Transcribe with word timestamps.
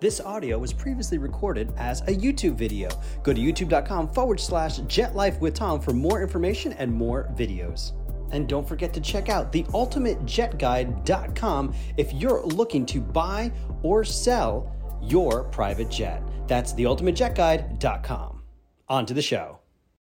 This 0.00 0.20
audio 0.20 0.58
was 0.58 0.72
previously 0.72 1.18
recorded 1.18 1.72
as 1.76 2.02
a 2.02 2.14
YouTube 2.14 2.54
video. 2.54 2.88
Go 3.24 3.32
to 3.32 3.40
youtube.com 3.40 4.12
forward 4.12 4.38
slash 4.38 4.78
jetlife 4.80 5.40
with 5.40 5.54
Tom 5.54 5.80
for 5.80 5.92
more 5.92 6.22
information 6.22 6.72
and 6.74 6.92
more 6.92 7.28
videos. 7.34 7.94
And 8.30 8.48
don't 8.48 8.68
forget 8.68 8.94
to 8.94 9.00
check 9.00 9.28
out 9.28 9.52
theultimatejetguide.com 9.52 11.74
if 11.96 12.12
you're 12.12 12.44
looking 12.44 12.86
to 12.86 13.00
buy 13.00 13.50
or 13.82 14.04
sell 14.04 14.72
your 15.02 15.42
private 15.44 15.90
jet. 15.90 16.22
That's 16.46 16.72
theultimatejetguide.com. 16.74 18.42
On 18.88 19.04
to 19.04 19.14
the 19.14 19.22
show. 19.22 19.58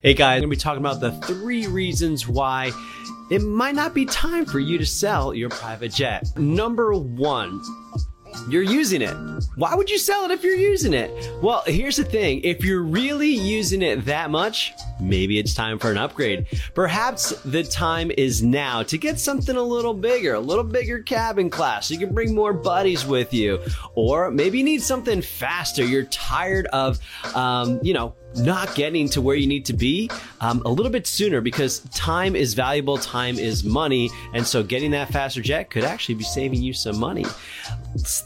Hey 0.00 0.12
guys, 0.12 0.34
I'm 0.34 0.42
going 0.42 0.50
to 0.50 0.56
be 0.56 0.60
talking 0.60 0.84
about 0.84 1.00
the 1.00 1.12
three 1.26 1.66
reasons 1.66 2.28
why 2.28 2.72
it 3.30 3.40
might 3.40 3.74
not 3.74 3.94
be 3.94 4.04
time 4.04 4.44
for 4.44 4.58
you 4.58 4.76
to 4.76 4.84
sell 4.84 5.32
your 5.32 5.48
private 5.48 5.94
jet. 5.94 6.24
Number 6.36 6.92
one, 6.92 7.62
you're 8.48 8.62
using 8.62 9.02
it. 9.02 9.16
Why 9.56 9.74
would 9.74 9.90
you 9.90 9.98
sell 9.98 10.24
it 10.24 10.30
if 10.30 10.42
you're 10.42 10.54
using 10.54 10.94
it? 10.94 11.10
Well, 11.42 11.62
here's 11.66 11.96
the 11.96 12.04
thing 12.04 12.40
if 12.44 12.64
you're 12.64 12.82
really 12.82 13.30
using 13.30 13.82
it 13.82 14.04
that 14.04 14.30
much, 14.30 14.74
maybe 15.00 15.38
it's 15.38 15.54
time 15.54 15.78
for 15.78 15.90
an 15.90 15.98
upgrade. 15.98 16.46
Perhaps 16.74 17.30
the 17.42 17.62
time 17.62 18.10
is 18.10 18.42
now 18.42 18.82
to 18.84 18.98
get 18.98 19.18
something 19.18 19.56
a 19.56 19.62
little 19.62 19.94
bigger, 19.94 20.34
a 20.34 20.40
little 20.40 20.64
bigger 20.64 21.00
cabin 21.02 21.50
class. 21.50 21.88
So 21.88 21.94
you 21.94 22.00
can 22.00 22.14
bring 22.14 22.34
more 22.34 22.52
buddies 22.52 23.06
with 23.06 23.32
you. 23.32 23.60
Or 23.94 24.30
maybe 24.30 24.58
you 24.58 24.64
need 24.64 24.82
something 24.82 25.22
faster. 25.22 25.84
You're 25.84 26.04
tired 26.04 26.66
of, 26.66 26.98
um, 27.34 27.80
you 27.82 27.94
know, 27.94 28.14
not 28.36 28.74
getting 28.74 29.08
to 29.08 29.20
where 29.20 29.36
you 29.36 29.46
need 29.46 29.64
to 29.64 29.72
be 29.72 30.10
um, 30.40 30.62
a 30.64 30.68
little 30.68 30.92
bit 30.92 31.06
sooner 31.06 31.40
because 31.40 31.80
time 31.94 32.36
is 32.36 32.54
valuable, 32.54 32.98
time 32.98 33.38
is 33.38 33.64
money, 33.64 34.10
and 34.34 34.46
so 34.46 34.62
getting 34.62 34.90
that 34.90 35.10
faster 35.10 35.40
jet 35.40 35.70
could 35.70 35.84
actually 35.84 36.14
be 36.14 36.24
saving 36.24 36.62
you 36.62 36.72
some 36.72 36.98
money. 36.98 37.24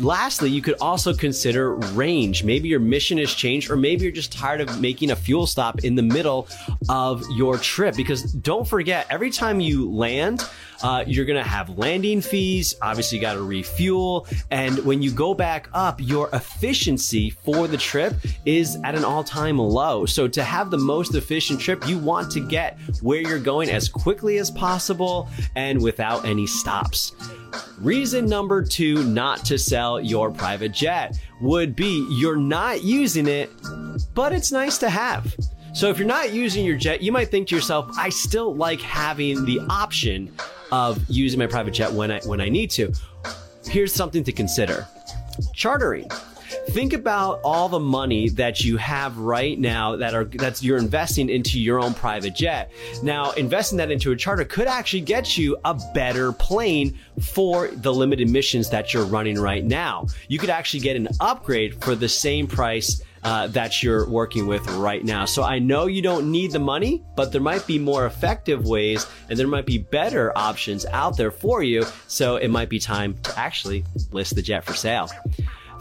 Lastly, 0.00 0.50
you 0.50 0.62
could 0.62 0.76
also 0.80 1.14
consider 1.14 1.74
range. 1.74 2.42
Maybe 2.44 2.68
your 2.68 2.80
mission 2.80 3.18
has 3.18 3.32
changed, 3.32 3.70
or 3.70 3.76
maybe 3.76 4.02
you're 4.02 4.12
just 4.12 4.32
tired 4.32 4.60
of 4.60 4.80
making 4.80 5.10
a 5.10 5.16
fuel 5.16 5.46
stop 5.46 5.84
in 5.84 5.94
the 5.94 6.02
middle 6.02 6.48
of 6.88 7.22
your 7.36 7.58
trip 7.58 7.96
because 7.96 8.22
don't 8.32 8.66
forget, 8.66 9.06
every 9.10 9.30
time 9.30 9.60
you 9.60 9.90
land, 9.90 10.48
uh, 10.82 11.04
you're 11.06 11.24
going 11.24 11.42
to 11.42 11.48
have 11.48 11.78
landing 11.78 12.20
fees. 12.20 12.74
Obviously, 12.80 13.18
you 13.18 13.22
got 13.22 13.34
to 13.34 13.42
refuel. 13.42 14.26
And 14.50 14.78
when 14.84 15.02
you 15.02 15.10
go 15.10 15.34
back 15.34 15.68
up, 15.72 16.00
your 16.00 16.28
efficiency 16.32 17.30
for 17.30 17.68
the 17.68 17.76
trip 17.76 18.14
is 18.46 18.78
at 18.84 18.94
an 18.94 19.04
all 19.04 19.24
time 19.24 19.58
low. 19.58 20.06
So, 20.06 20.26
to 20.28 20.42
have 20.42 20.70
the 20.70 20.78
most 20.78 21.14
efficient 21.14 21.60
trip, 21.60 21.86
you 21.86 21.98
want 21.98 22.30
to 22.32 22.40
get 22.40 22.78
where 23.02 23.20
you're 23.20 23.38
going 23.38 23.70
as 23.70 23.88
quickly 23.88 24.38
as 24.38 24.50
possible 24.50 25.28
and 25.54 25.82
without 25.82 26.24
any 26.24 26.46
stops. 26.46 27.12
Reason 27.78 28.26
number 28.26 28.62
two 28.62 29.02
not 29.04 29.44
to 29.46 29.58
sell 29.58 30.00
your 30.00 30.30
private 30.30 30.72
jet 30.72 31.18
would 31.40 31.74
be 31.74 32.06
you're 32.10 32.36
not 32.36 32.82
using 32.82 33.26
it, 33.26 33.50
but 34.14 34.32
it's 34.32 34.52
nice 34.52 34.78
to 34.78 34.90
have. 34.90 35.34
So 35.72 35.88
if 35.88 35.98
you're 35.98 36.08
not 36.08 36.32
using 36.32 36.64
your 36.64 36.76
jet, 36.76 37.00
you 37.00 37.12
might 37.12 37.28
think 37.28 37.48
to 37.48 37.54
yourself, 37.54 37.90
I 37.96 38.08
still 38.08 38.54
like 38.54 38.80
having 38.80 39.44
the 39.44 39.60
option 39.70 40.32
of 40.72 41.00
using 41.08 41.38
my 41.38 41.46
private 41.46 41.72
jet 41.72 41.92
when 41.92 42.10
I 42.10 42.20
when 42.20 42.40
I 42.40 42.48
need 42.48 42.70
to. 42.72 42.92
Here's 43.64 43.94
something 43.94 44.24
to 44.24 44.32
consider. 44.32 44.86
Chartering. 45.54 46.08
Think 46.70 46.92
about 46.92 47.40
all 47.44 47.68
the 47.68 47.78
money 47.78 48.28
that 48.30 48.64
you 48.64 48.76
have 48.76 49.16
right 49.18 49.58
now 49.58 49.96
that 49.96 50.14
are 50.14 50.24
that's 50.24 50.62
you're 50.62 50.78
investing 50.78 51.28
into 51.28 51.60
your 51.60 51.80
own 51.80 51.94
private 51.94 52.34
jet. 52.34 52.72
Now, 53.02 53.30
investing 53.32 53.78
that 53.78 53.90
into 53.90 54.10
a 54.10 54.16
charter 54.16 54.44
could 54.44 54.66
actually 54.66 55.02
get 55.02 55.38
you 55.38 55.56
a 55.64 55.74
better 55.94 56.32
plane 56.32 56.98
for 57.20 57.68
the 57.68 57.92
limited 57.92 58.28
missions 58.28 58.70
that 58.70 58.92
you're 58.92 59.04
running 59.04 59.38
right 59.38 59.64
now. 59.64 60.06
You 60.28 60.38
could 60.38 60.50
actually 60.50 60.80
get 60.80 60.96
an 60.96 61.08
upgrade 61.20 61.82
for 61.82 61.94
the 61.94 62.08
same 62.08 62.48
price 62.48 63.02
uh, 63.22 63.46
that 63.48 63.82
you're 63.82 64.08
working 64.08 64.46
with 64.46 64.66
right 64.72 65.04
now. 65.04 65.24
So 65.24 65.42
I 65.42 65.58
know 65.58 65.86
you 65.86 66.02
don't 66.02 66.30
need 66.30 66.52
the 66.52 66.58
money, 66.58 67.04
but 67.16 67.32
there 67.32 67.40
might 67.40 67.66
be 67.66 67.78
more 67.78 68.06
effective 68.06 68.66
ways 68.66 69.06
and 69.28 69.38
there 69.38 69.46
might 69.46 69.66
be 69.66 69.78
better 69.78 70.36
options 70.36 70.86
out 70.86 71.16
there 71.16 71.30
for 71.30 71.62
you. 71.62 71.84
So 72.06 72.36
it 72.36 72.48
might 72.48 72.68
be 72.68 72.78
time 72.78 73.18
to 73.22 73.38
actually 73.38 73.84
list 74.10 74.34
the 74.34 74.42
jet 74.42 74.64
for 74.64 74.74
sale. 74.74 75.10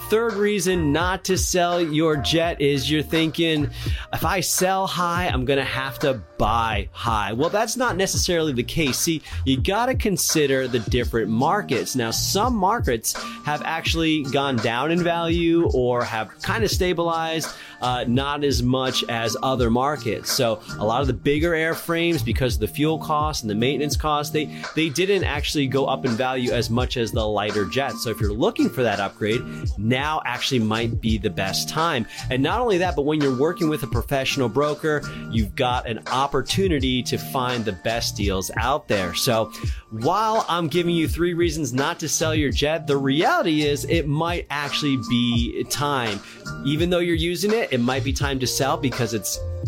Third 0.08 0.34
reason 0.34 0.92
not 0.92 1.24
to 1.26 1.38
sell 1.38 1.80
your 1.80 2.16
jet 2.16 2.60
is 2.62 2.90
you're 2.90 3.04
thinking, 3.04 3.70
if 4.12 4.26
I 4.26 4.40
sell 4.40 4.88
high, 4.88 5.28
I'm 5.28 5.46
going 5.46 5.60
to 5.60 5.64
have 5.64 6.00
to 6.00 6.22
buy 6.40 6.90
high. 6.92 7.34
Well, 7.34 7.50
that's 7.50 7.78
not 7.78 7.96
necessarily 7.96 8.54
the 8.54 8.64
case. 8.64 8.98
See, 8.98 9.22
you 9.46 9.62
got 9.62 9.86
to 9.88 9.96
consider 9.96 10.68
the 10.68 10.80
different 10.80 11.30
markets. 11.30 11.96
Now, 11.96 12.10
some 12.12 12.56
markets 12.56 13.14
have 13.46 13.62
actually 13.64 14.24
gone 14.24 14.56
down 14.58 14.90
in 14.92 15.04
value 15.04 15.70
or 15.74 16.04
have 16.04 16.42
kind 16.42 16.64
of 16.64 16.72
stabilized, 16.72 17.50
uh, 17.82 18.06
not 18.08 18.44
as 18.44 18.62
much 18.64 19.04
as 19.10 19.36
other 19.44 19.70
markets. 19.70 20.32
So, 20.32 20.62
a 20.78 20.86
lot 20.86 21.02
of 21.02 21.08
the 21.08 21.14
bigger 21.14 21.52
airframes, 21.52 22.24
because 22.24 22.56
of 22.56 22.62
the 22.62 22.68
fuel 22.68 23.00
costs 23.00 23.44
and 23.44 23.50
the 23.50 23.56
maintenance 23.56 23.96
costs, 23.96 24.32
they, 24.34 24.46
they 24.76 24.90
didn't 24.90 25.24
actually 25.24 25.68
go 25.68 25.86
up 25.86 26.06
in 26.06 26.12
value 26.12 26.52
as 26.52 26.70
much 26.70 26.98
as 26.98 27.12
the 27.12 27.26
lighter 27.26 27.66
jets. 27.66 28.04
So, 28.04 28.10
if 28.10 28.20
you're 28.20 28.34
looking 28.34 28.70
for 28.70 28.84
that 28.84 29.00
upgrade, 29.00 29.42
now 29.78 30.22
actually 30.26 30.60
might 30.60 31.02
be 31.02 31.18
the 31.18 31.30
best 31.30 31.70
time. 31.70 32.06
And 32.30 32.44
not 32.44 32.60
only 32.60 32.78
that, 32.80 32.96
but 32.96 33.04
when 33.04 33.22
you're 33.22 33.38
working 33.38 33.70
with 33.70 33.84
a 33.84 33.88
professional 33.88 34.50
broker, 34.50 35.02
you've 35.32 35.56
got 35.56 35.88
an 35.88 36.02
opportunity 36.08 37.04
to 37.04 37.18
find 37.18 37.66
the 37.66 37.72
best 37.72 38.16
deals 38.16 38.52
out 38.58 38.88
there. 38.88 39.14
So 39.14 39.52
while 39.92 40.46
I'm 40.48 40.68
giving 40.68 40.96
you 40.96 41.08
three 41.08 41.34
reasons 41.34 41.74
not 41.74 42.00
to 42.00 42.10
sell 42.10 42.36
your 42.36 42.52
jet, 42.52 42.88
the 42.88 42.98
reality 42.98 43.64
is 43.64 43.86
it 43.86 44.08
might 44.08 44.46
actually 44.50 44.98
be 45.10 45.64
time. 45.70 46.20
Even 46.66 46.90
though 46.90 47.00
you're 47.00 47.16
using 47.16 47.54
it, 47.54 47.69
it 47.72 47.80
might 47.80 48.04
be 48.04 48.14
time 48.14 48.40
to 48.40 48.48
sell 48.48 48.78
because 48.78 49.14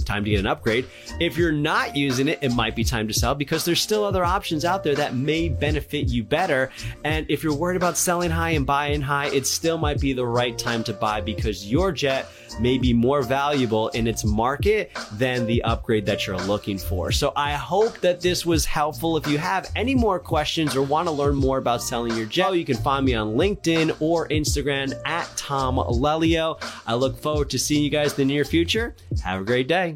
it's 0.01 0.09
time 0.09 0.23
to 0.23 0.31
get 0.31 0.39
an 0.39 0.47
upgrade. 0.47 0.88
If 1.19 1.38
you're 1.38 1.51
not 1.51 1.95
using 1.95 2.28
it, 2.28 2.39
it 2.41 2.53
might 2.53 2.75
be 2.75 2.84
time 2.84 3.07
to 3.07 3.13
sell 3.13 3.35
because 3.35 3.63
there's 3.63 3.81
still 3.81 4.03
other 4.03 4.25
options 4.25 4.66
out 4.66 4.84
there 4.84 4.95
that 4.95 5.16
may 5.16 5.47
benefit 5.47 6.07
you 6.07 6.23
better. 6.23 6.72
And 7.03 7.25
if 7.29 7.44
you're 7.44 7.56
worried 7.56 7.78
about 7.78 7.97
selling 7.97 8.31
high 8.31 8.51
and 8.51 8.66
buying 8.66 9.01
high, 9.01 9.28
it 9.28 9.45
still 9.45 9.78
might 9.78 10.00
be 10.00 10.13
the 10.13 10.25
right 10.25 10.57
time 10.57 10.84
to 10.85 10.94
buy 10.94 11.22
because 11.22 11.69
your 11.69 11.91
jet 11.91 12.28
may 12.59 12.78
be 12.78 12.94
more 12.94 13.22
valuable 13.22 13.89
in 13.89 14.07
its 14.07 14.25
market 14.25 14.91
than 15.13 15.45
the 15.45 15.63
upgrade 15.63 16.06
that 16.06 16.25
you're 16.25 16.38
looking 16.38 16.78
for. 16.78 17.12
So 17.12 17.31
I 17.35 17.53
hope 17.53 18.00
that 18.00 18.19
this 18.22 18.45
was 18.45 18.66
helpful. 18.66 19.18
If 19.18 19.28
you 19.28 19.38
have 19.38 19.72
any 19.75 19.95
more 19.95 20.19
questions 20.19 20.75
or 20.75 20.81
want 20.81 21.07
to 21.07 21.12
learn 21.12 21.35
more 21.35 21.59
about 21.59 21.81
selling 21.81 22.18
your 22.18 22.25
jet, 22.25 22.41
you 22.41 22.66
can 22.66 22.78
find 22.78 23.06
me 23.06 23.13
on 23.13 23.35
LinkedIn 23.35 24.01
or 24.01 24.28
Instagram 24.29 25.00
at 25.06 25.29
Tom 25.38 25.75
Lelyo. 25.75 26.59
I 26.88 26.95
look 26.95 27.18
forward 27.18 27.51
to 27.51 27.59
seeing 27.59 27.83
you 27.83 27.91
guys 27.91 28.18
in 28.18 28.28
the 28.28 28.33
near 28.33 28.44
future. 28.44 28.95
Have 29.23 29.41
a 29.41 29.45
great 29.45 29.68
day. 29.68 29.91